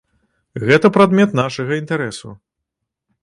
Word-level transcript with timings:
Гэта 0.69 0.89
прадмет 0.95 1.37
нашага 1.41 1.71
інтарэсу. 1.81 2.29